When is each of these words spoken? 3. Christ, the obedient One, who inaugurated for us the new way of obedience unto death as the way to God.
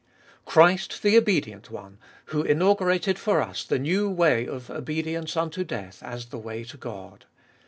3. 0.47 0.51
Christ, 0.53 1.03
the 1.03 1.15
obedient 1.15 1.69
One, 1.69 1.99
who 2.33 2.41
inaugurated 2.41 3.19
for 3.19 3.39
us 3.39 3.63
the 3.63 3.77
new 3.77 4.09
way 4.09 4.47
of 4.47 4.71
obedience 4.71 5.37
unto 5.37 5.63
death 5.63 6.01
as 6.01 6.29
the 6.29 6.39
way 6.39 6.63
to 6.63 6.77
God. 6.77 7.25